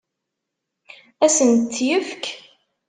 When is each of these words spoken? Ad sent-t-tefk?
Ad 1.25 1.31
sent-t-tefk? 1.35 2.23